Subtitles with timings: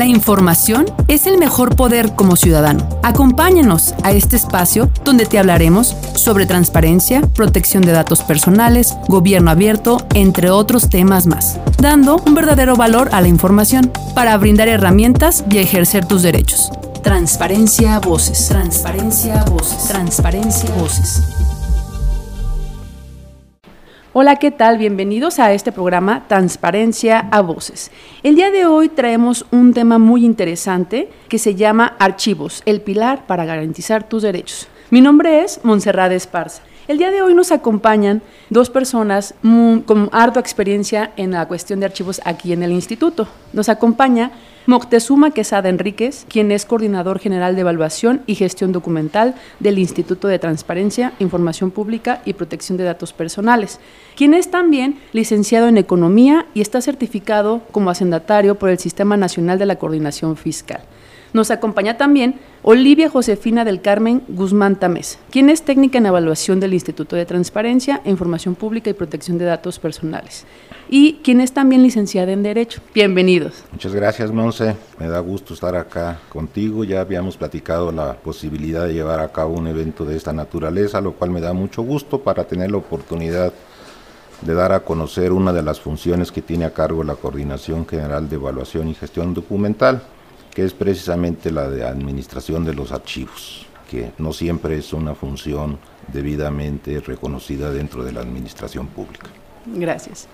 [0.00, 2.88] La información es el mejor poder como ciudadano.
[3.02, 9.98] Acompáñanos a este espacio donde te hablaremos sobre transparencia, protección de datos personales, gobierno abierto,
[10.14, 15.58] entre otros temas más, dando un verdadero valor a la información para brindar herramientas y
[15.58, 16.70] ejercer tus derechos.
[17.02, 18.48] Transparencia Voces.
[18.48, 19.84] Transparencia Voces.
[19.88, 21.39] Transparencia Voces.
[24.12, 24.76] Hola, ¿qué tal?
[24.76, 27.92] Bienvenidos a este programa Transparencia a Voces.
[28.24, 33.24] El día de hoy traemos un tema muy interesante que se llama Archivos, el pilar
[33.28, 34.66] para garantizar tus derechos.
[34.90, 36.60] Mi nombre es Montserrat Esparza.
[36.88, 39.34] El día de hoy nos acompañan dos personas
[39.86, 43.28] con ardua experiencia en la cuestión de archivos aquí en el instituto.
[43.52, 44.32] Nos acompaña
[44.66, 50.38] Moctezuma Quesada Enríquez, quien es coordinador general de evaluación y gestión documental del Instituto de
[50.38, 53.80] Transparencia, Información Pública y Protección de Datos Personales,
[54.16, 59.58] quien es también licenciado en Economía y está certificado como hacendatario por el Sistema Nacional
[59.58, 60.82] de la Coordinación Fiscal.
[61.32, 66.74] Nos acompaña también Olivia Josefina del Carmen Guzmán Tamés, quien es técnica en evaluación del
[66.74, 70.44] Instituto de Transparencia, Información Pública y Protección de Datos Personales,
[70.88, 72.80] y quien es también licenciada en Derecho.
[72.92, 73.62] Bienvenidos.
[73.70, 74.74] Muchas gracias, Monse.
[74.98, 76.82] Me da gusto estar acá contigo.
[76.82, 81.12] Ya habíamos platicado la posibilidad de llevar a cabo un evento de esta naturaleza, lo
[81.12, 83.52] cual me da mucho gusto para tener la oportunidad
[84.42, 88.28] de dar a conocer una de las funciones que tiene a cargo la Coordinación General
[88.28, 90.02] de Evaluación y Gestión Documental
[90.60, 95.78] que es precisamente la de administración de los archivos, que no siempre es una función
[96.12, 99.28] debidamente reconocida dentro de la administración pública.
[99.64, 100.28] Gracias.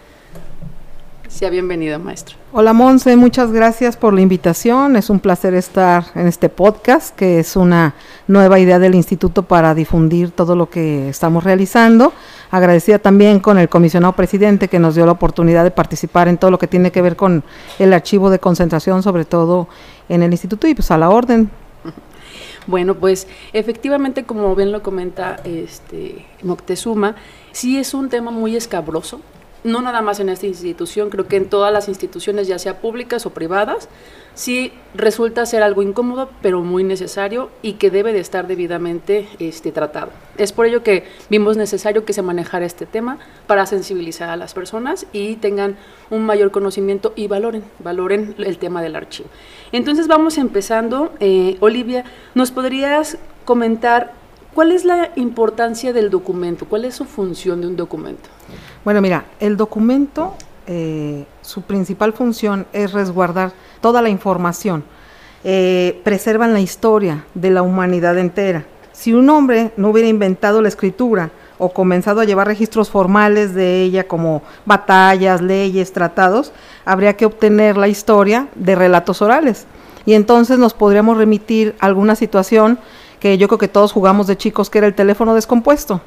[1.28, 2.36] Sea bienvenido, maestro.
[2.52, 4.96] Hola, Monse, muchas gracias por la invitación.
[4.96, 7.94] Es un placer estar en este podcast, que es una
[8.26, 12.12] nueva idea del instituto para difundir todo lo que estamos realizando.
[12.50, 16.50] Agradecida también con el comisionado presidente que nos dio la oportunidad de participar en todo
[16.50, 17.42] lo que tiene que ver con
[17.78, 19.68] el archivo de concentración, sobre todo
[20.08, 21.50] en el instituto, y pues a la orden.
[22.68, 27.14] Bueno, pues efectivamente, como bien lo comenta este Moctezuma,
[27.52, 29.20] sí es un tema muy escabroso,
[29.64, 33.26] no nada más en esta institución, creo que en todas las instituciones, ya sea públicas
[33.26, 33.88] o privadas,
[34.34, 39.72] sí resulta ser algo incómodo, pero muy necesario y que debe de estar debidamente este,
[39.72, 40.10] tratado.
[40.36, 44.54] Es por ello que vimos necesario que se manejara este tema para sensibilizar a las
[44.54, 45.76] personas y tengan
[46.10, 49.28] un mayor conocimiento y valoren, valoren el tema del archivo.
[49.72, 51.12] Entonces vamos empezando.
[51.18, 54.12] Eh, Olivia, ¿nos podrías comentar
[54.54, 56.66] cuál es la importancia del documento?
[56.66, 58.35] ¿Cuál es su función de un documento?
[58.86, 60.34] Bueno, mira, el documento,
[60.68, 64.84] eh, su principal función es resguardar toda la información.
[65.42, 68.64] Eh, preservan la historia de la humanidad entera.
[68.92, 73.82] Si un hombre no hubiera inventado la escritura o comenzado a llevar registros formales de
[73.82, 76.52] ella como batallas, leyes, tratados,
[76.84, 79.66] habría que obtener la historia de relatos orales.
[80.04, 82.78] Y entonces nos podríamos remitir a alguna situación
[83.18, 86.02] que yo creo que todos jugamos de chicos, que era el teléfono descompuesto.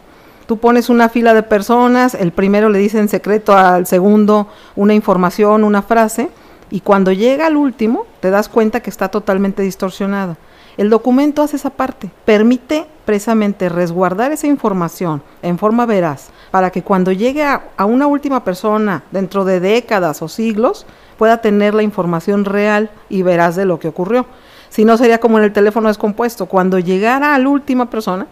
[0.50, 4.96] Tú pones una fila de personas, el primero le dice en secreto al segundo una
[4.96, 6.32] información, una frase,
[6.72, 10.38] y cuando llega al último te das cuenta que está totalmente distorsionada.
[10.76, 16.82] El documento hace esa parte, permite precisamente resguardar esa información en forma veraz, para que
[16.82, 20.88] cuando llegue a, a, una última persona dentro de décadas o siglos,
[21.20, 24.26] pueda tener la información real y veraz de lo que ocurrió.
[24.70, 26.48] Si no, sería como en el teléfono descompuesto.
[26.48, 28.26] Cuando llegara a la última persona,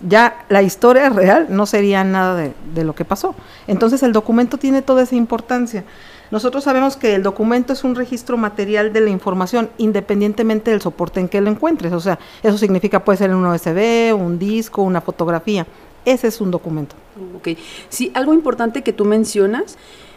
[0.00, 3.34] ya la historia real no sería nada de, lo que pasó.
[3.66, 5.84] Entonces el documento tiene toda esa importancia.
[6.30, 11.20] Nosotros sabemos que el documento es un registro material de la información independientemente del soporte
[11.20, 11.92] en que lo encuentres.
[11.92, 15.66] O sea, eso significa puede ser un USB, un disco, una fotografía.
[16.04, 16.94] Ese es un documento.
[17.36, 17.56] Ok.
[17.88, 19.76] Sí, algo importante que tú mencionas,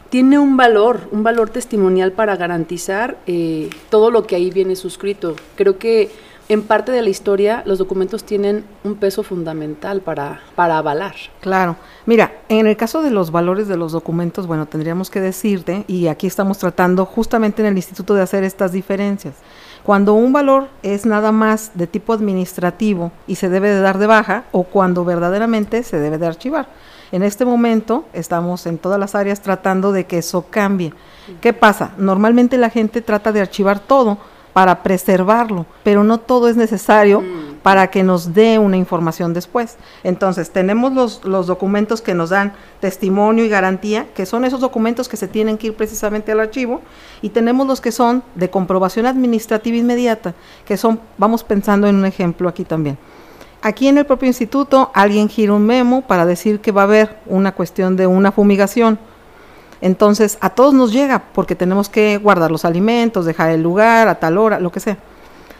[0.10, 5.36] tiene un valor, un valor testimonial para garantizar eh, todo lo que ahí viene suscrito.
[5.56, 6.10] Creo que
[6.50, 11.16] en parte de la historia los documentos tienen un peso fundamental para, para avalar.
[11.42, 11.76] Claro.
[12.08, 16.08] Mira, en el caso de los valores de los documentos, bueno, tendríamos que decirte, y
[16.08, 19.36] aquí estamos tratando justamente en el instituto de hacer estas diferencias.
[19.84, 24.08] Cuando un valor es nada más de tipo administrativo y se debe de dar de
[24.08, 26.68] baja, o cuando verdaderamente se debe de archivar.
[27.12, 30.94] En este momento estamos en todas las áreas tratando de que eso cambie.
[31.42, 31.92] ¿Qué pasa?
[31.98, 34.18] Normalmente la gente trata de archivar todo,
[34.54, 37.60] para preservarlo, pero no todo es necesario mm.
[37.62, 39.78] para que nos dé una información después.
[40.04, 45.08] Entonces, tenemos los, los, documentos que nos dan testimonio y garantía, que son esos documentos
[45.08, 46.82] que se tienen que ir precisamente al archivo,
[47.22, 50.34] y tenemos los que son de comprobación administrativa inmediata,
[50.66, 52.98] que son, vamos pensando en un ejemplo aquí también.
[53.62, 57.20] Aquí en el propio instituto alguien gira un memo para decir que va a haber
[57.26, 58.98] una cuestión de una fumigación
[59.82, 64.16] Entonces, a todos nos llega porque tenemos que guardar los alimentos, dejar el lugar a
[64.16, 64.98] tal hora, lo que sea.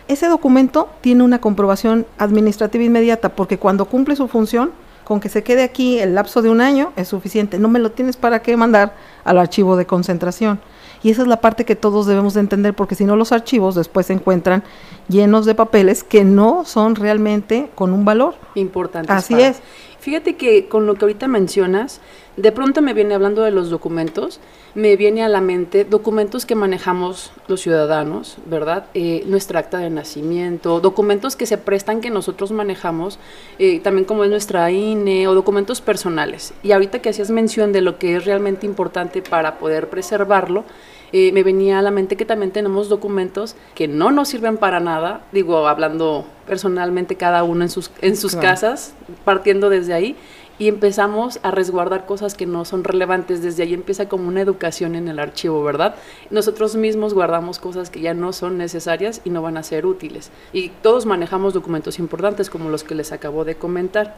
[0.08, 4.72] Ese documento tiene una comprobación administrativa inmediata porque cuando cumple su función,
[5.10, 7.58] con que se quede aquí el lapso de un año es suficiente.
[7.58, 8.94] No me lo tienes para qué mandar
[9.24, 10.60] al archivo de concentración.
[11.02, 13.74] Y esa es la parte que todos debemos de entender, porque si no los archivos
[13.74, 14.64] después se encuentran
[15.08, 18.36] llenos de papeles que no son realmente con un valor.
[18.56, 19.12] Importante.
[19.12, 19.62] Así es.
[20.10, 22.02] Fíjate que con lo que ahorita mencionas,
[22.36, 24.40] de pronto me viene hablando de los documentos,
[24.74, 28.86] me viene a la mente documentos que manejamos los ciudadanos, ¿verdad?
[28.96, 33.20] Eh, nuestra acta de nacimiento, documentos que se prestan que nosotros manejamos,
[33.60, 36.56] eh, también como es nuestra INE o documentos personales.
[36.64, 40.64] Y ahorita que hacías mención de lo que es realmente importante para poder preservarlo,
[41.12, 44.80] eh, me venía a la mente que también tenemos documentos que no nos sirven para
[44.80, 50.16] nada, digo, hablando personalmente cada uno en sus, en sus casas, partiendo desde ahí,
[50.60, 53.42] y empezamos a resguardar cosas que no son relevantes.
[53.42, 55.96] Desde ahí empieza como una educación en el archivo, ¿verdad?
[56.30, 60.32] Nosotros mismos guardamos cosas que ya no son necesarias y no van a ser útiles.
[60.52, 64.16] Y todos manejamos documentos importantes como los que les acabo de comentar.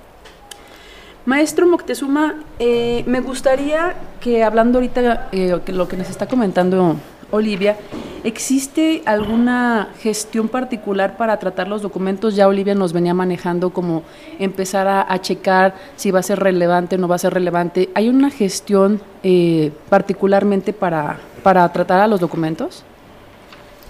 [1.25, 6.95] Maestro Moctezuma, eh, me gustaría que hablando ahorita eh, lo que nos está comentando
[7.29, 7.77] Olivia,
[8.23, 12.35] ¿existe alguna gestión particular para tratar los documentos?
[12.35, 14.03] Ya Olivia nos venía manejando como
[14.39, 17.89] empezar a, checar si va a ser relevante o no va a ser relevante.
[17.93, 22.83] ¿Hay una gestión eh, particularmente para, para tratar a los documentos?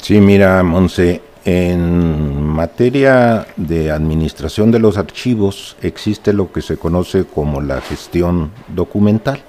[0.01, 7.25] Sí, mira, Monse, en materia de administración de los archivos existe lo que se conoce
[7.25, 9.41] como la gestión documental.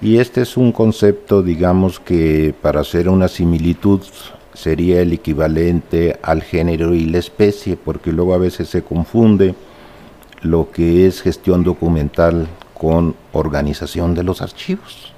[0.00, 4.00] Y este es un concepto, digamos, que para hacer una similitud
[4.54, 9.54] sería el equivalente al género y la especie, porque luego a veces se confunde
[10.42, 12.48] lo que es gestión documental
[12.80, 15.12] con organización de los archivos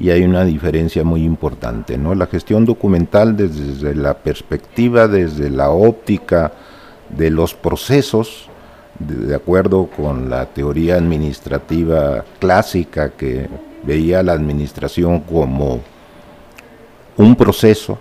[0.00, 1.98] y hay una diferencia muy importante.
[1.98, 2.14] ¿no?
[2.14, 6.52] La gestión documental desde la perspectiva, desde la óptica
[7.10, 8.48] de los procesos,
[8.98, 13.50] de, acuerdo con la teoría administrativa clásica que
[13.82, 15.80] veía la administración como
[17.18, 17.98] un proceso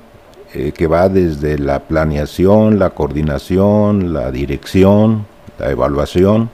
[0.53, 5.25] eh, que va desde la planeación, la coordinación, la dirección,
[5.59, 6.49] la evaluación.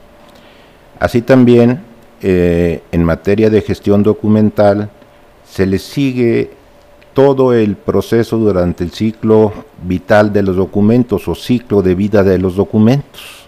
[1.00, 1.89] Así también
[2.22, 4.90] eh, en materia de gestión documental
[5.46, 6.52] se le sigue
[7.14, 9.52] todo el proceso durante el ciclo
[9.84, 13.48] vital de los documentos o ciclo de vida de los documentos,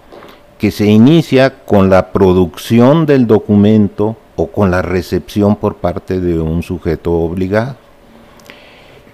[0.57, 6.39] que se inicia con la producción del documento o con la recepción por parte de
[6.39, 7.75] un sujeto obligado.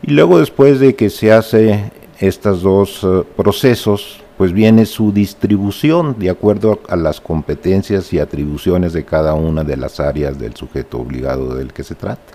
[0.01, 6.15] Y luego después de que se hace estos dos eh, procesos, pues viene su distribución
[6.19, 10.99] de acuerdo a las competencias y atribuciones de cada una de las áreas del sujeto
[10.99, 12.33] obligado del que se trata.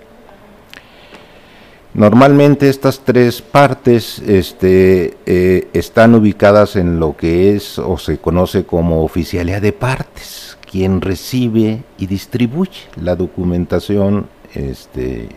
[1.93, 8.65] Normalmente estas tres partes este, eh, están ubicadas en lo que es o se conoce
[8.65, 15.29] como oficialía de partes, quien recibe y distribuye la documentación este,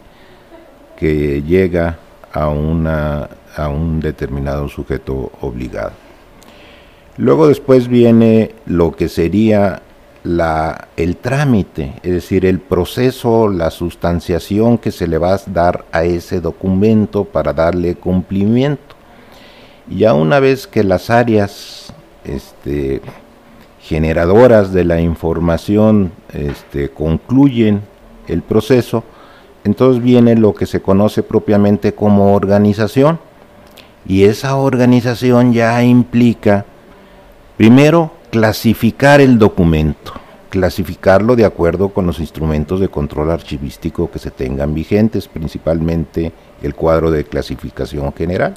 [0.97, 1.99] que llega
[2.33, 6.06] a un determinado sujeto obligado.
[7.19, 9.83] Luego después viene lo que sería
[10.23, 15.87] la, el trámite, es decir, el proceso, la sustanciación que se le va a dar
[15.93, 18.97] a ese documento para darle cumplimiento.
[19.89, 21.95] Ya una vez que las áreas
[22.25, 23.01] este,
[23.81, 27.83] generadoras de la información este, concluyen
[28.27, 29.05] el proceso,
[29.65, 33.21] entonces viene lo que se conoce propiamente como organización.
[34.09, 36.65] Y esa organización ya implica
[37.57, 40.13] Primero, clasificar el documento,
[40.51, 46.75] clasificarlo de acuerdo con los instrumentos de control archivístico que se tengan vigentes, principalmente el
[46.75, 48.55] cuadro de clasificación general.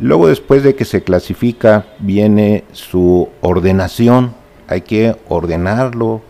[0.00, 4.34] Luego, después de que se clasifica, viene su ordenación.
[4.66, 6.22] Hay que ordenarlo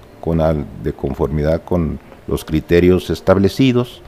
[0.83, 4.03] de conformidad con los criterios establecidos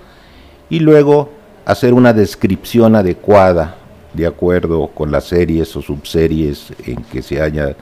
[0.68, 1.30] y luego
[1.64, 3.76] hacer una descripción adecuada
[4.12, 7.76] de acuerdo con las series o subseries en que se haya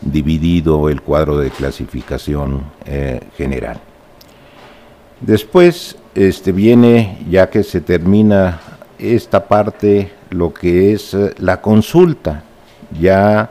[0.00, 3.80] dividido el cuadro de clasificación eh, general.
[5.20, 8.60] Después este, viene, ya que se termina
[8.98, 12.44] esta parte, lo que es eh, la consulta.
[13.00, 13.50] Ya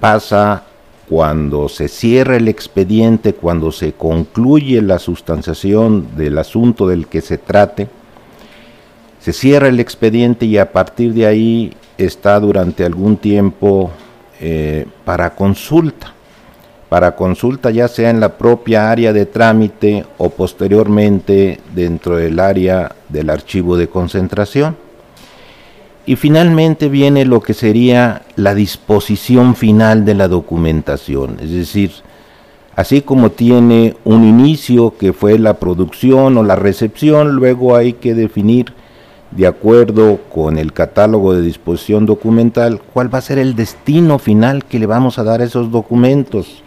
[0.00, 0.64] pasa
[1.08, 7.38] cuando se cierra el expediente, cuando se concluye la sustanciación del asunto del que se
[7.38, 7.88] trate,
[9.24, 13.90] se cierra el expediente y a partir de ahí está durante algún tiempo
[14.38, 16.12] eh, para consulta.
[16.90, 22.94] para consulta ya sea en la propia área de trámite o posteriormente dentro del área
[23.08, 24.76] del archivo de concentración.
[26.04, 31.92] Y finalmente viene lo que sería la disposición final de la documentación, es decir,
[32.76, 38.14] así como tiene un inicio que fue la producción o la recepción, luego hay que
[38.14, 38.83] definir
[39.36, 44.64] de acuerdo con el catálogo de disposición documental cuál va a ser el destino final
[44.64, 46.62] que le vamos a dar a esos documentos.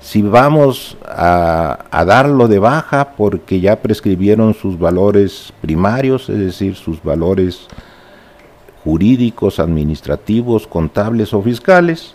[0.00, 6.74] Si vamos a, a darlo de baja porque ya prescribieron sus valores primarios, es decir,
[6.74, 7.68] sus valores
[8.82, 12.14] jurídicos, administrativos, contables o fiscales,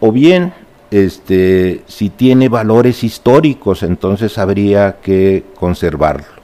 [0.00, 0.52] o bien
[0.90, 6.37] este, si tiene valores históricos, entonces habría que conservarlo.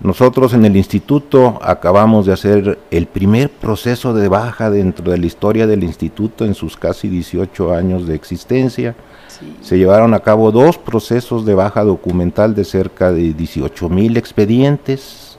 [0.00, 5.26] Nosotros en el instituto acabamos de hacer el primer proceso de baja dentro de la
[5.26, 8.94] historia del instituto en sus casi 18 años de existencia.
[9.62, 15.38] Se llevaron a cabo dos procesos de baja documental de cerca de 18 mil expedientes,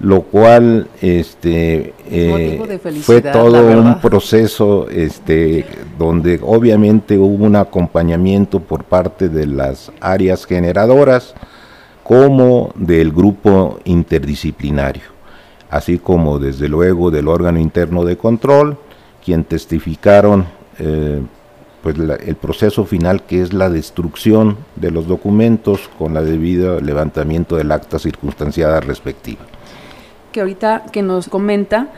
[0.00, 2.60] lo cual este eh,
[3.02, 5.64] fue todo un proceso este
[5.98, 11.34] donde obviamente hubo un acompañamiento por parte de las áreas generadoras
[12.02, 15.12] como del grupo interdisciplinario
[15.70, 18.78] así como desde luego del órgano interno de control
[19.24, 20.46] quien testificaron
[20.78, 21.22] eh,
[21.82, 27.56] pues el proceso final que es la destrucción de los documentos con la debida levantamiento
[27.56, 29.40] del acta circunstanciada respectiva.
[30.30, 31.88] Que ahorita que nos comenta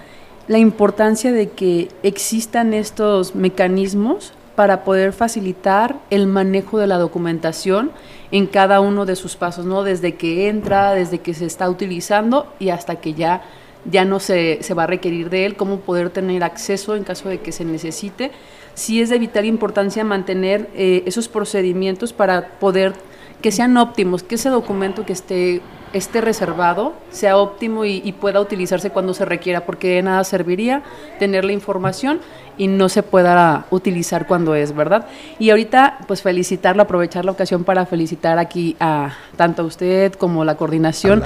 [0.49, 7.91] la importancia de que existan estos mecanismos para poder facilitar el manejo de la documentación
[8.31, 9.83] en cada uno de sus pasos, ¿no?
[9.83, 13.43] Desde que entra, desde que se está utilizando y hasta que ya,
[13.91, 17.29] ya no se, se va a requerir de él, cómo poder tener acceso en caso
[17.29, 18.31] de que se necesite.
[18.75, 22.95] Sí es de vital importancia mantener eh, esos procedimientos para poder
[23.43, 25.61] que sean óptimos, que ese documento que esté
[25.95, 30.83] esté reservado, sea óptimo y, pueda utilizarse cuando se requiera, porque de nada serviría
[31.21, 32.21] tener la información
[32.57, 35.07] y no se pueda utilizar cuando es, ¿verdad?
[35.39, 40.45] Y ahorita, pues felicitarlo, aprovechar la ocasión para felicitar aquí a tanto a usted como
[40.45, 41.23] la coordinación,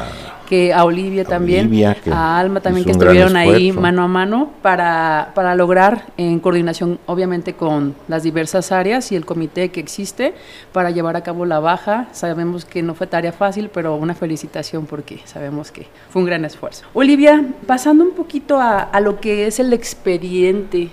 [0.49, 1.70] que a Olivia también,
[2.11, 7.52] a Alma también, que estuvieron ahí mano a mano para, para lograr, en coordinación obviamente
[7.52, 10.35] con las diversas áreas y el comité que existe,
[10.73, 12.06] para llevar a cabo la baja.
[12.12, 16.44] Sabemos que no fue tarea fácil, pero una felicitación porque sabemos que fue un gran
[16.47, 16.85] esfuerzo.
[16.94, 20.90] Olivia, pasando un poquito a, a lo que es el expediente,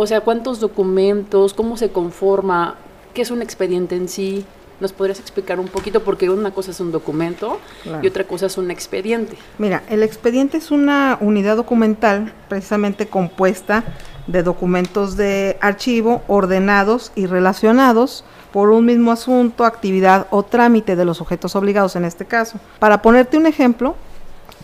[0.00, 1.52] o sea, ¿cuántos documentos?
[1.52, 2.76] ¿Cómo se conforma?
[3.12, 4.46] ¿Qué es un expediente en sí?
[4.80, 6.02] ¿Nos podrías explicar un poquito?
[6.02, 7.60] Porque una cosa es un documento
[8.00, 9.36] y otra cosa es un expediente.
[9.58, 13.84] Mira, el expediente es una unidad documental precisamente compuesta
[14.26, 21.04] de documentos de archivo ordenados y relacionados por un mismo asunto, actividad o trámite de
[21.04, 22.58] los sujetos obligados en este caso.
[22.78, 23.96] Para ponerte un ejemplo,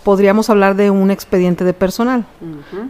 [0.07, 2.25] podríamos hablar de un expediente de personal.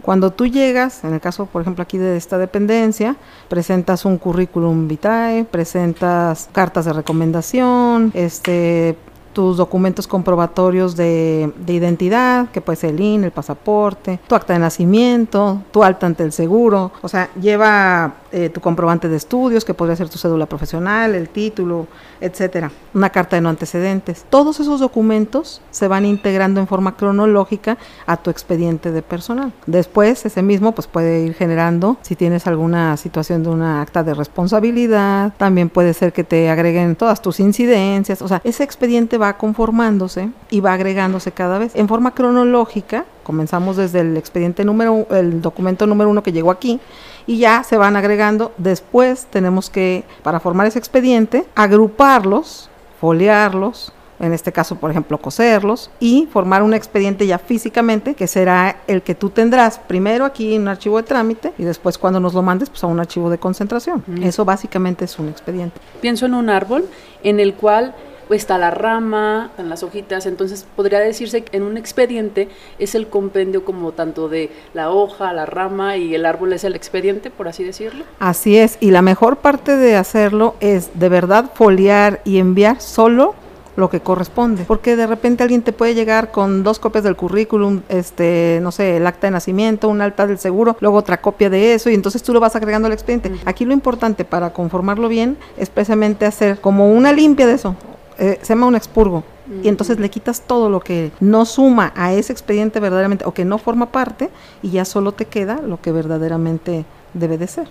[0.03, 3.15] Cuando tú llegas, en el caso, por ejemplo, aquí de esta dependencia,
[3.47, 8.95] presentas un currículum vitae, presentas cartas de recomendación, este
[9.33, 14.59] tus documentos comprobatorios de, identidad, que puede ser el IN, el pasaporte, tu acta de
[14.59, 19.73] nacimiento, tu alta ante el seguro, o sea, lleva eh, tu comprobante de estudios, que
[19.73, 21.87] podría ser tu cédula profesional, el título,
[22.21, 24.25] etcétera, una carta de no antecedentes.
[24.29, 29.53] Todos esos documentos se van integrando en forma cronológica a tu expediente de personal.
[29.65, 34.13] Después, ese mismo pues puede ir generando, si tienes alguna situación de una acta de
[34.13, 39.37] responsabilidad, también puede ser que te agreguen todas tus incidencias, o sea, ese expediente va
[39.37, 41.75] conformándose y va agregándose cada vez.
[41.75, 46.79] En forma cronológica, comenzamos desde el expediente número, el documento número uno que llegó aquí,
[47.25, 48.53] y ya se van agregando.
[48.57, 52.69] Después tenemos que, para formar ese expediente, agruparlos,
[53.01, 58.77] foliarlos, en este caso, por ejemplo, coserlos y formar un expediente ya físicamente, que será
[58.87, 62.33] el que tú tendrás primero aquí en un archivo de trámite y después cuando nos
[62.33, 64.03] lo mandes, pues a un archivo de concentración.
[64.23, 65.79] Eso básicamente es un expediente.
[66.01, 66.85] Pienso en un árbol
[67.23, 67.93] en el cual
[68.35, 73.07] está la rama, en las hojitas, entonces podría decirse que en un expediente es el
[73.07, 77.47] compendio como tanto de la hoja, la rama y el árbol es el expediente, por
[77.47, 78.05] así decirlo.
[78.19, 83.35] Así es, y la mejor parte de hacerlo es de verdad foliar y enviar solo
[83.77, 87.81] lo que corresponde, porque de repente alguien te puede llegar con dos copias del currículum,
[87.89, 91.75] este, no sé, el acta de nacimiento, un alta del seguro, luego otra copia de
[91.75, 93.31] eso y entonces tú lo vas agregando al expediente.
[93.45, 97.75] Aquí lo importante para conformarlo bien es precisamente hacer como una limpia de eso,
[98.17, 99.23] eh, se llama un expurgo.
[99.63, 103.45] Y entonces le quitas todo lo que no suma a ese expediente verdaderamente o que
[103.45, 104.29] no forma parte
[104.61, 106.83] y ya solo te queda lo que verdaderamente
[107.13, 107.67] debe de ser.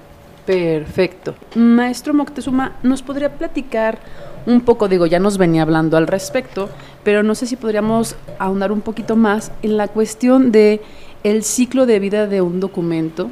[0.47, 1.35] Perfecto.
[1.55, 3.99] Maestro Moctezuma, ¿nos podría platicar
[4.47, 6.71] un poco, digo, ya nos venía hablando al respecto,
[7.03, 10.81] pero no sé si podríamos ahondar un poquito más en la cuestión de
[11.25, 13.29] el ciclo de vida de un documento,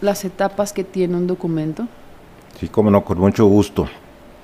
[0.00, 1.86] las etapas que tiene un documento?
[2.58, 3.88] Sí, como no, con mucho gusto.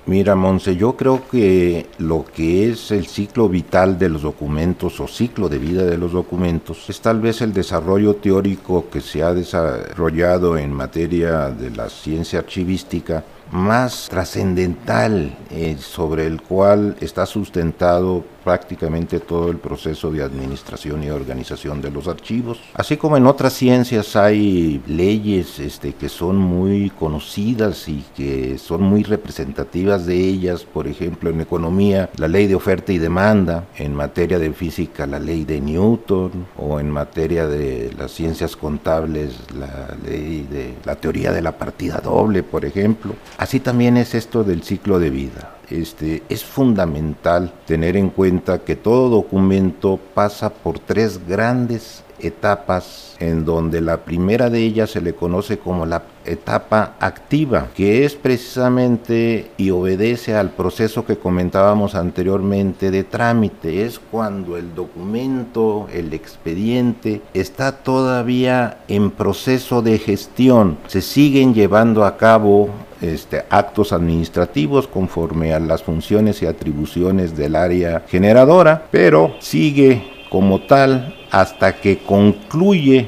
[0.05, 5.07] Mira, Monse, yo creo que lo que es el ciclo vital de los documentos o
[5.07, 9.33] ciclo de vida de los documentos es tal vez el desarrollo teórico que se ha
[9.33, 18.25] desarrollado en materia de la ciencia archivística más trascendental eh, sobre el cual está sustentado
[18.43, 22.61] prácticamente todo el proceso de administración y organización de los archivos.
[22.75, 28.83] Así como en otras ciencias hay leyes este, que son muy conocidas y que son
[28.83, 33.95] muy representativas de ellas, por ejemplo en economía la ley de oferta y demanda, en
[33.95, 39.97] materia de física la ley de Newton o en materia de las ciencias contables la
[40.05, 43.15] ley de la teoría de la partida doble, por ejemplo.
[43.39, 45.57] Así también es esto del ciclo de vida.
[45.73, 53.47] Este, es fundamental tener en cuenta que todo documento pasa por tres grandes etapas en
[53.47, 59.50] donde la primera de ellas se le conoce como la etapa activa, que es precisamente
[59.57, 67.23] y obedece al proceso que comentábamos anteriormente de trámite, es cuando el documento, el expediente
[67.33, 72.69] está todavía en proceso de gestión, se siguen llevando a cabo
[73.03, 80.63] este, actos administrativos conforme a las funciones y atribuciones del área generadora, pero sigue como
[80.63, 83.07] tal hasta que concluye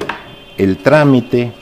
[0.58, 1.52] el trámite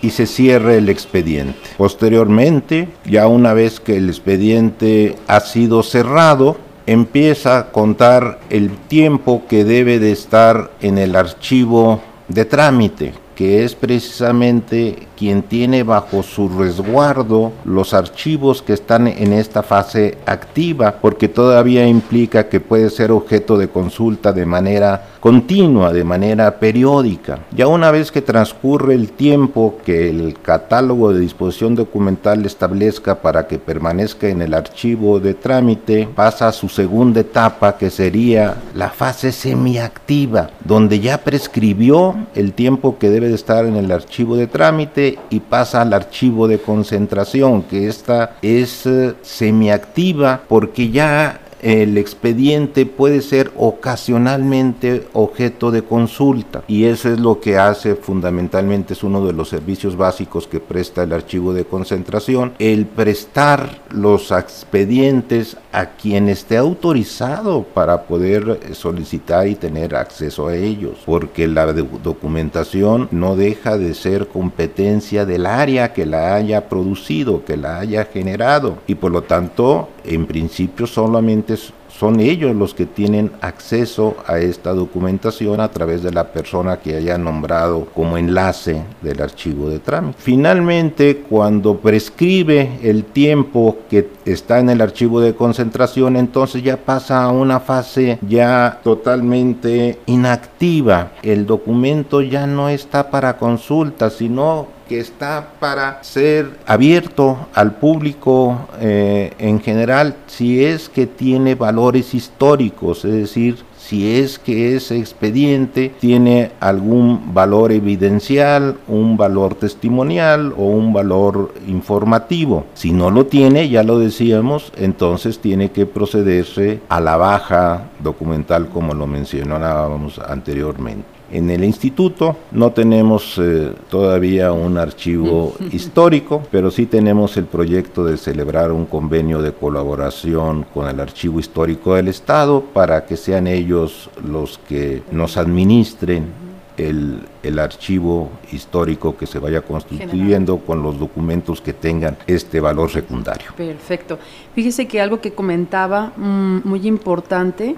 [0.00, 1.58] y se cierre el expediente.
[1.76, 6.56] Posteriormente, ya una vez que el expediente ha sido cerrado,
[6.86, 13.62] empieza a contar el tiempo que debe de estar en el archivo de trámite que
[13.62, 20.96] es precisamente quien tiene bajo su resguardo los archivos que están en esta fase activa,
[21.00, 27.40] porque todavía implica que puede ser objeto de consulta de manera continua, de manera periódica.
[27.50, 33.46] Ya una vez que transcurre el tiempo que el catálogo de disposición documental establezca para
[33.46, 38.90] que permanezca en el archivo de trámite, pasa a su segunda etapa que sería la
[38.90, 44.46] fase semiactiva, donde ya prescribió el tiempo que debe de estar en el archivo de
[44.46, 51.98] trámite y pasa al archivo de concentración, que esta es eh, semiactiva porque ya el
[51.98, 59.02] expediente puede ser ocasionalmente objeto de consulta y eso es lo que hace fundamentalmente, es
[59.02, 65.56] uno de los servicios básicos que presta el archivo de concentración, el prestar los expedientes
[65.72, 73.08] a quien esté autorizado para poder solicitar y tener acceso a ellos, porque la documentación
[73.10, 78.78] no deja de ser competencia del área que la haya producido, que la haya generado
[78.86, 84.72] y por lo tanto en principio solamente son ellos los que tienen acceso a esta
[84.72, 90.16] documentación a través de la persona que haya nombrado como enlace del archivo de trámite.
[90.18, 97.24] Finalmente, cuando prescribe el tiempo que está en el archivo de concentración, entonces ya pasa
[97.24, 101.12] a una fase ya totalmente inactiva.
[101.22, 108.68] El documento ya no está para consulta, sino que está para ser abierto al público
[108.80, 114.98] eh, en general si es que tiene valores históricos, es decir, si es que ese
[114.98, 122.66] expediente tiene algún valor evidencial, un valor testimonial o un valor informativo.
[122.74, 128.68] Si no lo tiene, ya lo decíamos, entonces tiene que procederse a la baja documental
[128.68, 131.17] como lo mencionábamos anteriormente.
[131.30, 138.04] En el instituto no tenemos eh, todavía un archivo histórico, pero sí tenemos el proyecto
[138.04, 143.46] de celebrar un convenio de colaboración con el Archivo Histórico del Estado para que sean
[143.46, 150.98] ellos los que nos administren el, el, archivo histórico que se vaya constituyendo con los
[150.98, 153.50] documentos que tengan este valor secundario.
[153.56, 154.18] Perfecto.
[154.54, 157.74] Fíjese que algo que comentaba mm, muy importante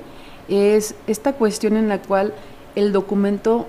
[0.49, 2.35] es esta cuestión en la cual
[2.75, 3.69] el documento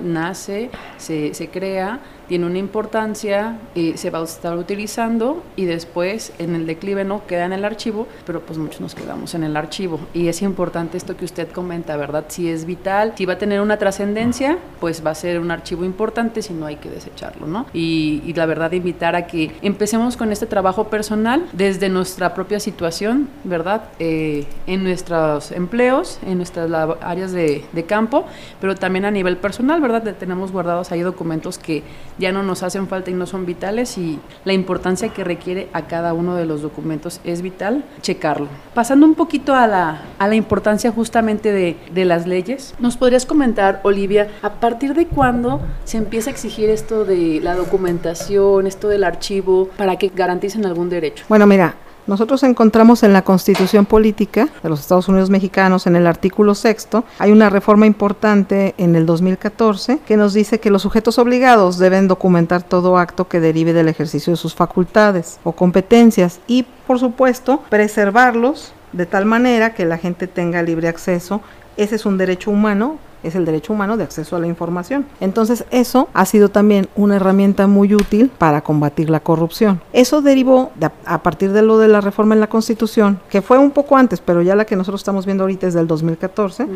[0.00, 6.32] nace, se, se crea, tiene una importancia, y se va a estar utilizando y después
[6.38, 9.56] en el declive no queda en el archivo, pero pues muchos nos quedamos en el
[9.56, 10.00] archivo.
[10.14, 12.26] Y es importante esto que usted comenta, ¿verdad?
[12.28, 15.84] Si es vital, si va a tener una trascendencia, pues va a ser un archivo
[15.84, 17.66] importante, si no hay que desecharlo, ¿no?
[17.72, 22.60] Y, y, la verdad invitar a que empecemos con este trabajo personal desde nuestra propia
[22.60, 23.84] situación, ¿verdad?
[23.98, 28.26] Eh, en nuestros empleos, en nuestras áreas de, de campo,
[28.60, 30.14] pero también a nivel personal, ¿verdad?
[30.18, 31.82] Tenemos guardados ahí documentos que
[32.18, 35.82] ya no nos hacen falta y no son vitales y la importancia que requiere a
[35.86, 38.48] cada uno de los documentos es vital checarlo.
[38.74, 43.26] Pasando un poquito a la, a la importancia justamente de, de las leyes, ¿nos podrías
[43.26, 48.88] comentar, Olivia, a partir de cuándo se empieza a exigir esto de la documentación, esto
[48.88, 51.24] del archivo, para que garanticen algún derecho?
[51.28, 51.74] Bueno, mira,
[52.08, 57.04] nosotros encontramos en la Constitución Política de los Estados Unidos Mexicanos, en el artículo sexto,
[57.18, 62.08] hay una reforma importante en el 2014 que nos dice que los sujetos obligados deben
[62.08, 67.62] documentar todo acto que derive del ejercicio de sus facultades o competencias y, por supuesto,
[67.68, 71.42] preservarlos de tal manera que la gente tenga libre acceso.
[71.78, 75.06] Ese es un derecho humano es el derecho humano de acceso a la información.
[75.20, 79.80] Entonces eso ha sido también una herramienta muy útil para combatir la corrupción.
[79.92, 80.70] Eso derivó
[81.04, 84.20] a partir de lo de la reforma en la Constitución, que fue un poco antes,
[84.20, 86.66] pero ya la que nosotros estamos viendo ahorita es del 2014,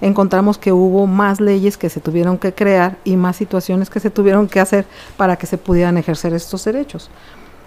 [0.00, 4.10] encontramos que hubo más leyes que se tuvieron que crear y más situaciones que se
[4.10, 4.84] tuvieron que hacer
[5.16, 7.10] para que se pudieran ejercer estos derechos.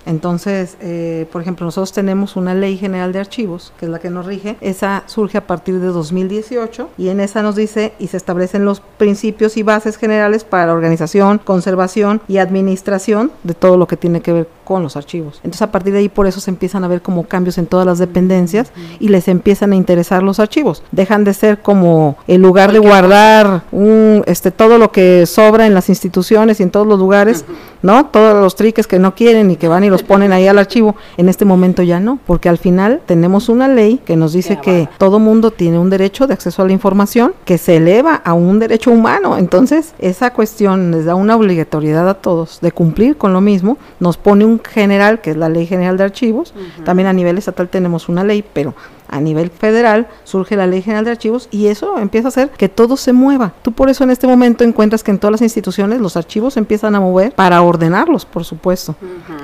[0.08, 4.10] Entonces, eh, por ejemplo, nosotros tenemos una ley general de archivos, que es la que
[4.10, 4.56] nos rige.
[4.62, 8.80] Esa surge a partir de 2018 y en esa nos dice y se establecen los
[8.80, 14.22] principios y bases generales para la organización, conservación y administración de todo lo que tiene
[14.22, 15.38] que ver con los archivos.
[15.38, 17.86] Entonces, a partir de ahí, por eso se empiezan a ver como cambios en todas
[17.86, 20.84] las dependencias y les empiezan a interesar los archivos.
[20.91, 25.74] Dejan de ser como el lugar de guardar un, este, todo lo que sobra en
[25.74, 27.46] las instituciones y en todos los lugares,
[27.82, 28.08] ¿no?
[28.08, 30.96] Todos los triques que no quieren y que van y los ponen ahí al archivo.
[31.18, 34.90] En este momento ya no, porque al final tenemos una ley que nos dice que
[34.98, 38.60] todo mundo tiene un derecho de acceso a la información que se eleva a un
[38.60, 39.38] derecho humano.
[39.38, 43.78] Entonces, esa cuestión les da una obligatoriedad a todos de cumplir con lo mismo.
[44.00, 46.54] Nos pone un general, que es la Ley General de Archivos.
[46.84, 48.74] También a nivel estatal tenemos una ley, pero
[49.08, 52.70] a nivel federal surge la Ley General de Archivos y eso empieza a hacer que
[52.70, 53.54] todo se mueva.
[53.62, 56.96] Tú por eso en este momento encuentras que en todas las instituciones los archivos empiezan
[56.96, 58.96] a mover para ordenarlos, por supuesto,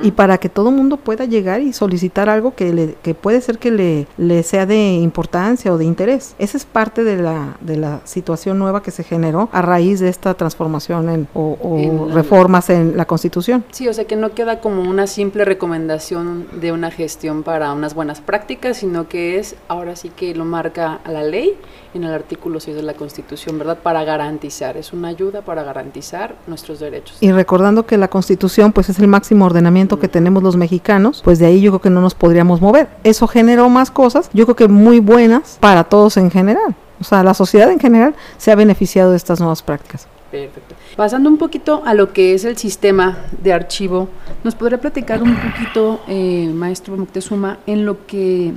[0.02, 3.58] y para que todo mundo pueda llegar y solicitar algo que, le, que puede ser
[3.58, 6.36] que le, le sea de importancia o de interés.
[6.40, 10.10] Esa es parte de la, de la situación nueva que se generó a raíz de
[10.10, 13.64] esta transformación en, o, reformas en la Constitución.
[13.72, 17.94] Sí, o sea que no queda como una simple recomendación de una gestión para unas
[17.94, 21.56] buenas prácticas, sino que es ahora sí que lo marca a la ley
[21.94, 23.78] en el artículo 6 de la Constitución, ¿verdad?
[23.82, 27.18] Para garantizar, es una ayuda para garantizar nuestros derechos.
[27.22, 31.40] Y recordando que la Constitución pues es el máximo ordenamiento que tenemos los mexicanos, pues
[31.40, 32.88] de ahí yo creo que no nos podríamos mover.
[33.04, 36.76] Eso generó más cosas, yo creo que muy buenas para todos en general.
[37.00, 40.08] O sea, la sociedad en general se ha beneficiado de estas nuevas prácticas.
[40.32, 40.74] Perfecto.
[40.96, 44.10] Pasando un poquito a lo que es el sistema de archivo,
[44.44, 48.54] ¿nos podría platicar un poquito, eh, maestro Moctezuma, en lo que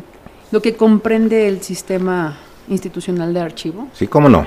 [0.56, 2.34] lo que comprende el sistema
[2.68, 3.88] institucional de archivo?
[3.92, 4.46] Sí, cómo no.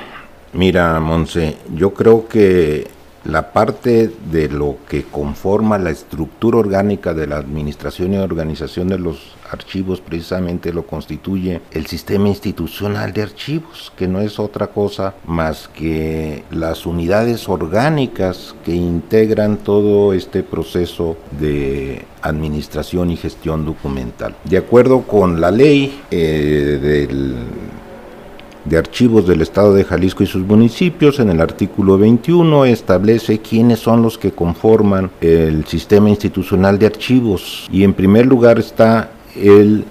[0.54, 2.88] Mira, Monse, yo creo que
[3.32, 8.98] la parte de lo que conforma la estructura orgánica de la administración y organización de
[8.98, 15.15] los archivos precisamente lo constituye el sistema institucional de archivos, que no es otra cosa
[15.26, 24.36] más que las unidades orgánicas que integran todo este proceso de administración y gestión documental.
[24.44, 27.36] De acuerdo con la ley eh, del
[28.69, 33.79] de Archivos del Estado de Jalisco y sus municipios, en el artículo 21 establece quiénes
[33.79, 37.67] son los que conforman el sistema institucional de archivos.
[37.71, 39.84] Y en primer lugar está el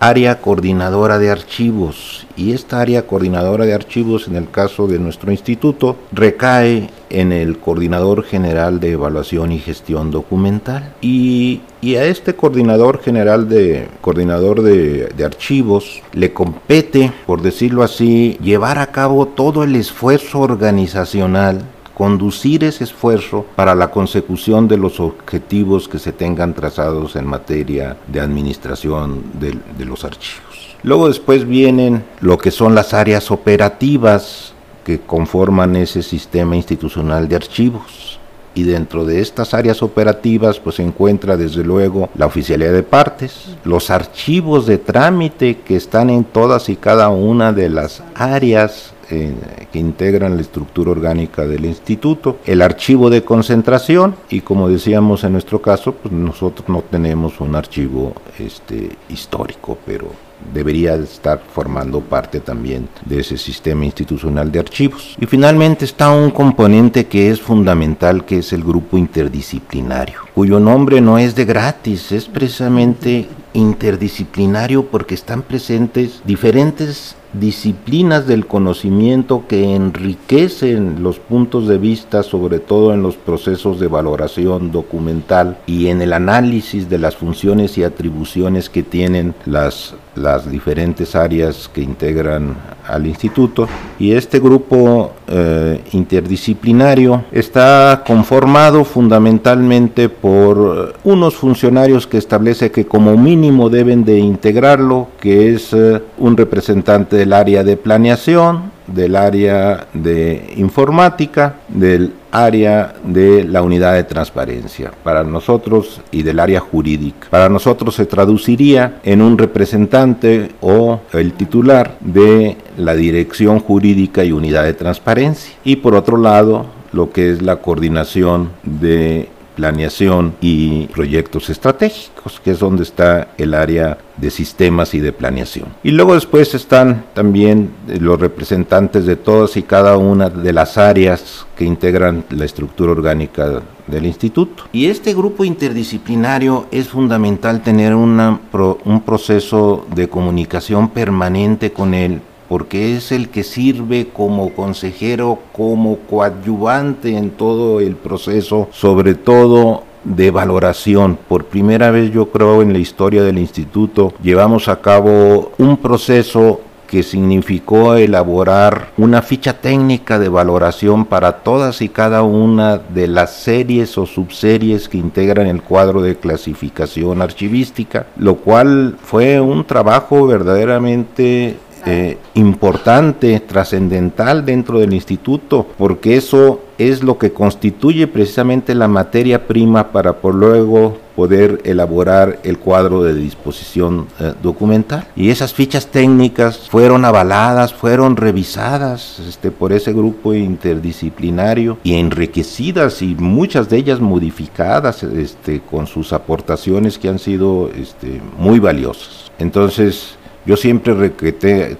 [0.00, 2.26] área coordinadora de archivos.
[2.36, 7.58] Y esta área coordinadora de archivos en el caso de nuestro instituto recae en el
[7.58, 10.94] coordinador general de evaluación y gestión documental.
[11.02, 18.38] Y, a este coordinador general de coordinador de, de archivos le compete por decirlo así
[18.42, 21.62] llevar a cabo todo el esfuerzo organizacional
[22.00, 27.98] conducir ese esfuerzo para la consecución de los objetivos que se tengan trazados en materia
[28.06, 30.76] de administración de, los archivos.
[30.82, 37.36] Luego después vienen lo que son las áreas operativas que conforman ese sistema institucional de
[37.36, 38.18] archivos
[38.54, 43.56] y dentro de estas áreas operativas pues se encuentra desde luego la oficialidad de partes,
[43.62, 49.78] los archivos de trámite que están en todas y cada una de las áreas que
[49.78, 55.60] integran la estructura orgánica del instituto, el archivo de concentración y como decíamos en nuestro
[55.60, 60.08] caso, pues nosotros no tenemos un archivo este, histórico, pero
[60.54, 65.16] debería estar formando parte también de ese sistema institucional de archivos.
[65.20, 71.00] Y finalmente está un componente que es fundamental, que es el grupo interdisciplinario, cuyo nombre
[71.00, 79.74] no es de gratis, es precisamente interdisciplinario porque están presentes diferentes disciplinas del conocimiento que
[79.74, 86.02] enriquecen los puntos de vista, sobre todo en los procesos de valoración documental y en
[86.02, 92.56] el análisis de las funciones y atribuciones que tienen las, las diferentes áreas que integran
[92.90, 93.68] al instituto.
[93.98, 103.16] Y este grupo eh, interdisciplinario está conformado fundamentalmente por unos funcionarios que establece que como
[103.16, 109.86] mínimo deben de integrarlo, que es eh, un representante del área de planeación, del área
[109.92, 117.28] de informática, del área de la unidad de transparencia para nosotros y del área jurídica.
[117.30, 124.32] Para nosotros se traduciría en un representante o el titular de la dirección jurídica y
[124.32, 125.54] unidad de transparencia.
[125.64, 132.52] Y por otro lado, lo que es la coordinación de planeación y proyectos estratégicos, que
[132.52, 135.68] es donde está el área de sistemas y de planeación.
[135.82, 141.46] Y luego después están también los representantes de todas y cada una de las áreas
[141.56, 144.64] que integran la estructura orgánica del instituto.
[144.72, 152.96] Y este grupo interdisciplinario es fundamental tener un proceso de comunicación permanente con él porque
[152.96, 160.32] es el que sirve como consejero, como coadyuvante en todo el proceso, sobre todo de
[160.32, 161.16] valoración.
[161.28, 166.60] Por primera vez yo creo en la historia del instituto llevamos a cabo un proceso
[166.88, 173.36] que significó elaborar una ficha técnica de valoración para todas y cada una de las
[173.36, 180.26] series o subseries que integran el cuadro de clasificación archivística, lo cual fue un trabajo
[180.26, 188.88] verdaderamente eh, importante, trascendental dentro del instituto, porque eso es lo que constituye precisamente la
[188.88, 195.06] materia prima para por luego poder elaborar el cuadro de disposición eh, documental.
[195.14, 203.02] Y esas fichas técnicas fueron avaladas, fueron revisadas este, por ese grupo interdisciplinario y enriquecidas
[203.02, 209.30] y muchas de ellas modificadas este, con sus aportaciones que han sido este, muy valiosas.
[209.38, 210.16] Entonces,
[210.46, 211.32] yo siempre que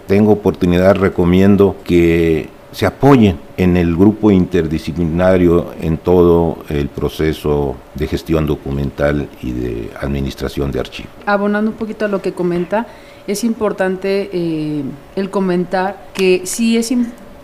[0.06, 8.06] tengo oportunidad recomiendo que se apoyen en el grupo interdisciplinario en todo el proceso de
[8.06, 11.10] gestión documental y de administración de archivos.
[11.26, 12.86] Abonando un poquito a lo que comenta,
[13.26, 14.82] es importante eh,
[15.16, 16.92] el comentar que sí es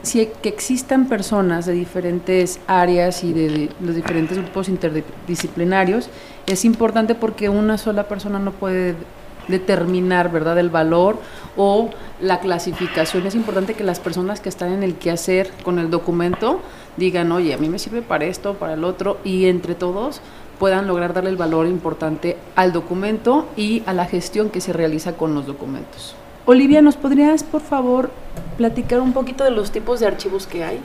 [0.03, 6.09] si que existan personas de diferentes áreas y de los diferentes grupos interdisciplinarios,
[6.47, 8.95] es importante porque una sola persona no puede
[9.49, 11.19] determinar, ¿verdad?, el valor
[11.57, 13.27] o la clasificación.
[13.27, 16.61] Es importante que las personas que están en el quehacer con el documento
[16.97, 20.21] digan, oye, a mí me sirve para esto, para el otro, y entre todos
[20.59, 25.13] puedan lograr darle el valor importante al documento y a la gestión que se realiza
[25.13, 26.15] con los documentos.
[26.47, 28.11] Olivia, ¿nos podrías, por favor,
[28.57, 30.81] platicar un poquito de los tipos de archivos que hay?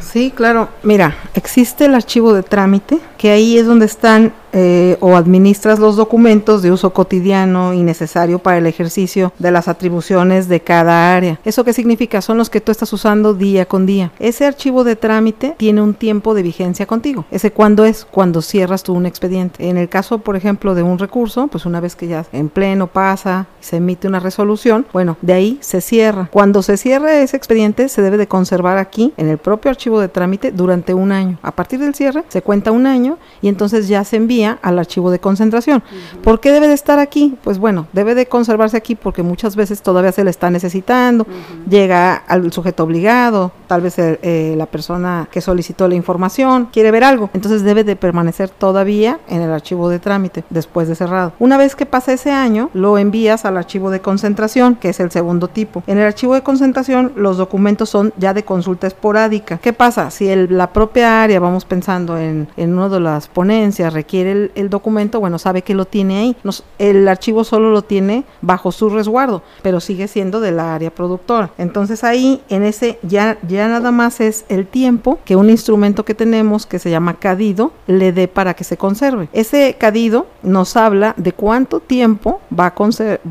[0.00, 0.68] Sí, claro.
[0.82, 5.96] Mira, existe el archivo de trámite, que ahí es donde están eh, o administras los
[5.96, 11.40] documentos de uso cotidiano y necesario para el ejercicio de las atribuciones de cada área.
[11.44, 12.20] ¿Eso qué significa?
[12.20, 14.12] Son los que tú estás usando día con día.
[14.18, 17.24] Ese archivo de trámite tiene un tiempo de vigencia contigo.
[17.30, 18.04] ¿Ese cuándo es?
[18.04, 19.68] Cuando cierras tú un expediente.
[19.68, 22.86] En el caso, por ejemplo, de un recurso, pues una vez que ya en pleno
[22.86, 26.28] pasa, se emite una resolución, bueno, de ahí se cierra.
[26.30, 30.08] Cuando se cierra ese expediente, se debe de conservar aquí, en el propio archivo de
[30.08, 31.38] trámite, durante un año.
[31.42, 35.10] A partir del cierre, se cuenta un año y entonces ya se envía al archivo
[35.10, 35.82] de concentración.
[36.22, 37.36] ¿Por qué debe de estar aquí?
[37.42, 41.26] Pues bueno, debe de conservarse aquí porque muchas veces todavía se le está necesitando,
[41.68, 46.90] llega al sujeto obligado, tal vez eh, eh, la persona que solicitó la información quiere
[46.90, 51.32] ver algo, entonces debe de permanecer todavía en el archivo de trámite después de cerrado.
[51.38, 55.10] Una vez que pasa ese año, lo envías al archivo de concentración, que es el
[55.10, 55.82] segundo tipo.
[55.86, 59.58] En el archivo de concentración, los documentos son ya de consulta esporádica.
[59.58, 60.10] ¿Qué pasa?
[60.10, 64.70] Si el, la propia área, vamos pensando en, en una de las ponencias, requiere el,
[64.70, 66.36] documento, bueno, sabe que lo tiene ahí.
[66.78, 71.50] el archivo solo lo tiene bajo su resguardo, pero sigue siendo de la área productora.
[71.58, 76.14] Entonces ahí, en ese, ya, ya nada más es el tiempo que un instrumento que
[76.14, 79.28] tenemos que se llama cadido le dé para que se conserve.
[79.32, 82.74] Ese cadido nos habla de cuánto tiempo va a,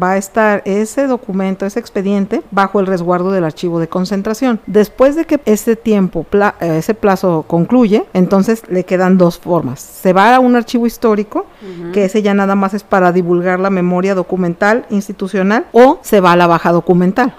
[0.02, 4.60] va a estar ese documento, ese expediente, bajo el resguardo del archivo de concentración.
[4.66, 6.26] Después de que ese tiempo,
[6.60, 9.80] ese plazo concluye, entonces le quedan dos formas.
[9.80, 11.46] Se va a un archivo histórico,
[11.94, 16.34] que ese ya nada más es para divulgar la memoria documental institucional, o se va
[16.34, 17.34] a la baja documental.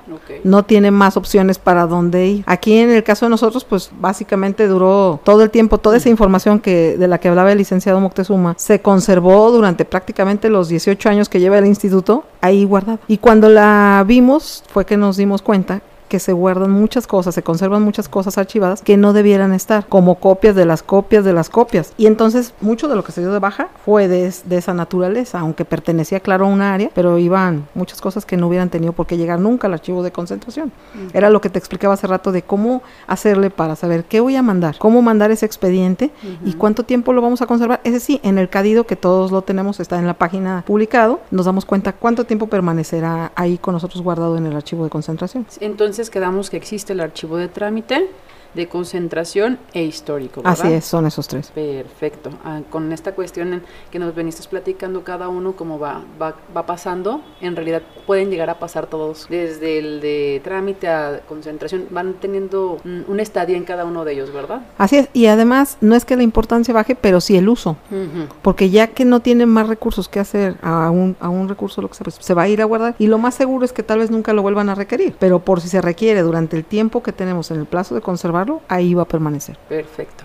[0.45, 2.45] No tiene más opciones para dónde ir.
[2.47, 6.59] Aquí en el caso de nosotros, pues básicamente duró todo el tiempo, toda esa información
[6.61, 11.29] que de la que hablaba el licenciado Moctezuma, se conservó durante prácticamente los 18 años
[11.29, 12.99] que lleva el instituto ahí guardada.
[13.09, 17.43] Y cuando la vimos fue que nos dimos cuenta que se guardan muchas cosas, se
[17.43, 21.49] conservan muchas cosas archivadas que no debieran estar, como copias de las copias de las
[21.49, 21.95] copias.
[21.97, 25.65] Y entonces mucho de lo que se dio de baja fue de, esa naturaleza, aunque
[25.65, 29.17] pertenecía claro a una área, pero iban muchas cosas que no hubieran tenido por qué
[29.17, 30.71] llegar nunca al archivo de concentración.
[31.15, 34.43] Era lo que te explicaba hace rato de cómo hacerle para saber qué voy a
[34.43, 36.11] mandar, cómo mandar ese expediente
[36.45, 37.81] y cuánto tiempo lo vamos a conservar.
[37.85, 41.47] Ese sí, en el CADIDO que todos lo tenemos, está en la página publicado, nos
[41.47, 45.47] damos cuenta cuánto tiempo permanecerá ahí con nosotros guardado en el archivo de concentración.
[45.61, 48.09] Entonces, quedamos que existe el archivo de trámite,
[48.55, 50.43] de concentración e histórico.
[50.43, 50.59] ¿verdad?
[50.61, 51.51] Así es, son esos tres.
[51.51, 52.31] Perfecto.
[52.45, 57.23] Ah, con esta cuestión que nos veniste platicando cada uno cómo va, va, va, pasando,
[57.41, 62.79] en realidad pueden llegar a pasar todos, desde el de trámite a concentración, van teniendo
[62.85, 64.63] un, estadio en cada uno de ellos, ¿verdad?
[64.79, 67.77] Así es, y además no es que la importancia baje, pero sí el uso,
[68.43, 71.89] porque ya que no tienen más recursos que hacer a un, a un recurso, lo
[71.89, 73.83] que sea, pues se va a ir a guardar, y lo más seguro es que
[73.83, 77.03] tal vez nunca lo vuelvan a requerir, pero por si se requiere durante el tiempo
[77.03, 79.57] que tenemos en el plazo de conservar ahí va a permanecer.
[79.69, 80.25] Perfecto.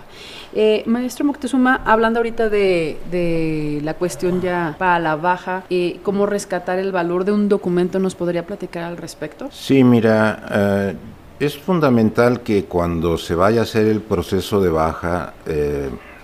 [0.54, 6.78] Eh, maestro Moctezuma, hablando ahorita de, la cuestión ya para la baja, eh, ¿cómo rescatar
[6.78, 7.98] el valor de un documento?
[7.98, 9.48] ¿Nos podría platicar al respecto?
[9.52, 10.94] Sí, mira, eh,
[11.38, 15.34] es fundamental que cuando se vaya a hacer el proceso de baja,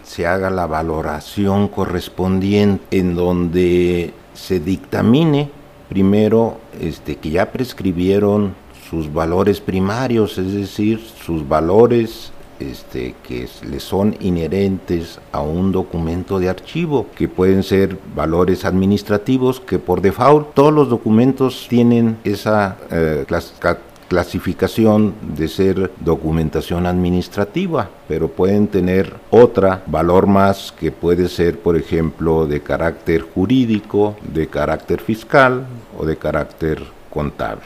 [0.03, 5.51] se haga la valoración correspondiente en donde se dictamine
[5.89, 8.55] primero este, que ya prescribieron
[8.95, 12.31] sus valores primarios, es decir, sus valores
[12.61, 19.59] este, que le son inherentes a un documento de archivo, que pueden ser valores administrativos,
[19.59, 23.27] que por default todos los documentos tienen esa eh,
[24.09, 31.77] clasificación de ser documentación administrativa, pero pueden tener otra valor más que puede ser, por
[31.77, 35.67] ejemplo, de carácter jurídico, de carácter fiscal
[35.99, 36.81] o de carácter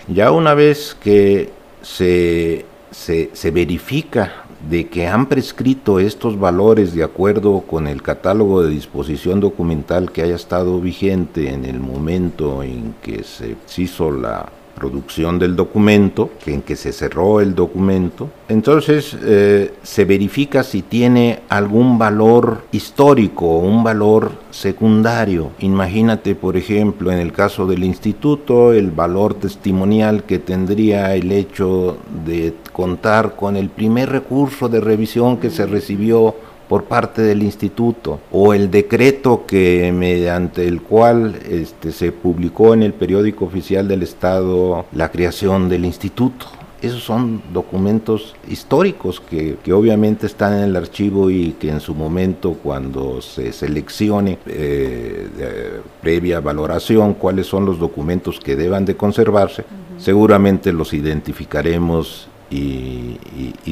[0.08, 1.50] Ya una vez que
[1.82, 8.70] se, se, verifica de que han prescrito estos valores de acuerdo con el catálogo de
[8.70, 14.46] disposición documental que haya estado vigente en el momento en que se hizo la
[14.78, 18.30] producción del documento, en que se cerró el documento.
[18.48, 25.50] Entonces eh, se verifica si tiene algún valor histórico o un valor secundario.
[25.58, 31.98] Imagínate, por ejemplo, en el caso del instituto, el valor testimonial que tendría el hecho
[32.24, 36.34] de contar con el primer recurso de revisión que se recibió
[36.68, 42.83] por parte del instituto o el decreto que mediante el cual este, se publicó en
[42.83, 46.46] el periódico oficial del Estado la creación del instituto.
[46.81, 52.52] Esos son documentos históricos que, obviamente están en el archivo y que en su momento
[52.62, 59.64] cuando se seleccione eh, previa valoración cuáles son los documentos que deban de conservarse,
[59.98, 63.16] seguramente los identificaremos y,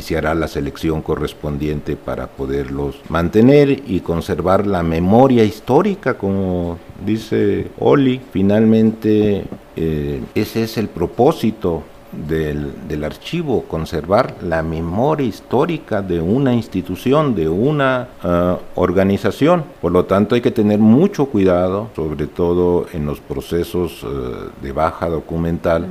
[0.00, 7.72] se hará la selección correspondiente para poderlos mantener y conservar la memoria histórica, como dice
[7.80, 8.20] Oli.
[8.30, 11.82] Finalmente, eh, ese es el propósito
[12.28, 19.64] del, archivo, conservar la memoria histórica de una institución, de una ah, organización.
[19.80, 24.72] Por lo tanto, hay que tener mucho cuidado, sobre todo en los procesos eh, de
[24.72, 25.88] baja documental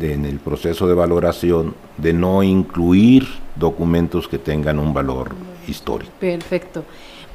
[0.00, 5.30] en el proceso de valoración de no incluir documentos que tengan un valor
[5.66, 6.12] histórico.
[6.20, 6.84] Perfecto.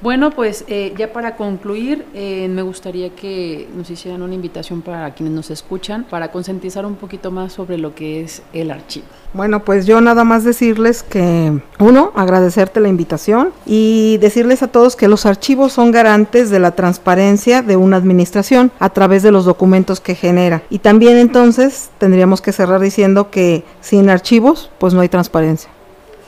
[0.03, 5.13] Bueno, pues eh, ya para concluir, eh, me gustaría que nos hicieran una invitación para
[5.13, 9.05] quienes nos escuchan, para concientizar un poquito más sobre lo que es el archivo.
[9.31, 14.97] Bueno, pues yo nada más decirles que, uno, agradecerte la invitación y decirles a todos
[14.97, 19.45] que los archivos son garantes de la transparencia de una administración a través de los
[19.45, 20.63] documentos que genera.
[20.69, 25.69] Y también entonces tendríamos que cerrar diciendo que sin archivos, pues no hay transparencia.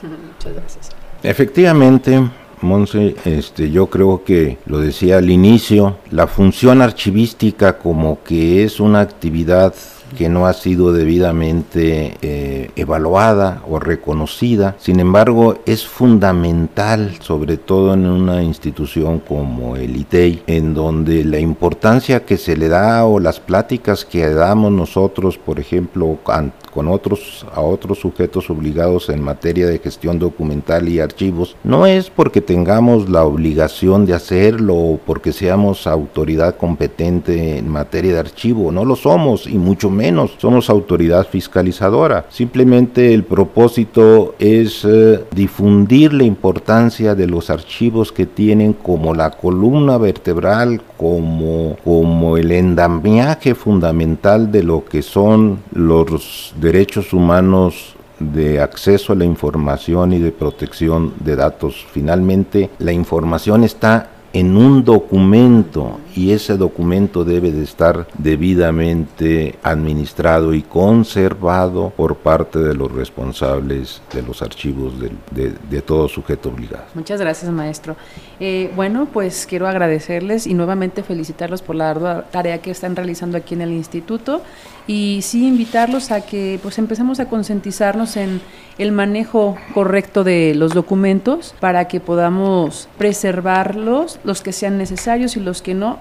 [0.00, 0.90] Muchas gracias.
[1.22, 2.22] Efectivamente,
[2.62, 8.80] Monse, este, yo creo que lo decía al inicio, la función archivística como que es
[8.80, 9.74] una actividad
[10.16, 14.76] que no ha sido debidamente eh, evaluada o reconocida.
[14.78, 21.24] Sin embargo, es fundamental, sobre todo en una institución como el ITEI, e en donde
[21.24, 26.88] la importancia que se le da o las pláticas que damos nosotros, por ejemplo, con
[26.88, 32.40] otros a otros sujetos obligados en materia de gestión documental y archivos, no es porque
[32.40, 38.84] tengamos la obligación de hacerlo o porque seamos autoridad competente en materia de archivo, no
[38.84, 39.95] lo somos y mucho menos
[40.38, 42.26] somos autoridad fiscalizadora.
[42.30, 49.30] Simplemente el propósito es eh, difundir la importancia de los archivos que tienen como la
[49.30, 58.60] columna vertebral, como, como el endamiaje fundamental de lo que son los derechos humanos de
[58.60, 61.86] acceso a la información y de protección de datos.
[61.92, 70.54] Finalmente, la información está en un documento y ese documento debe de estar debidamente administrado
[70.54, 76.84] y conservado por parte de los responsables de los archivos de, todo sujeto obligado.
[76.94, 77.96] Muchas gracias, maestro.
[78.40, 83.36] Eh, bueno, pues quiero agradecerles y nuevamente felicitarlos por la ardua tarea que están realizando
[83.36, 84.42] aquí en el instituto
[84.86, 88.40] y sí invitarlos a que pues empecemos a concientizarnos en
[88.78, 95.40] el manejo correcto de los documentos para que podamos preservarlos, los que sean necesarios y
[95.40, 95.98] los que no,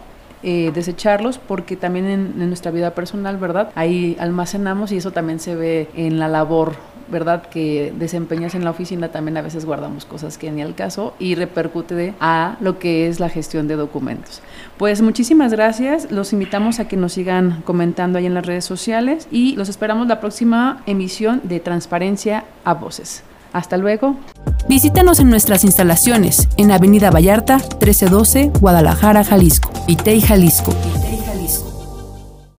[0.48, 3.72] eh, desecharlos porque también en, nuestra vida personal, ¿verdad?
[3.74, 6.76] Ahí almacenamos y eso también se ve en la labor
[7.08, 7.48] ¿verdad?
[7.50, 11.36] Que desempeñas en la oficina, también a veces guardamos cosas que ni al caso y
[11.36, 14.42] repercute a lo que es la gestión de documentos.
[14.78, 19.28] Pues muchísimas gracias, los invitamos a que nos sigan comentando ahí en las redes sociales
[19.32, 23.24] y los esperamos la próxima emisión de Transparencia a Voces.
[23.56, 24.18] Hasta luego.
[24.68, 29.72] Visítanos en nuestras instalaciones en Avenida Vallarta 1312, Guadalajara, Jalisco.
[29.88, 30.74] Itei, Jalisco.
[31.26, 31.75] Jalisco.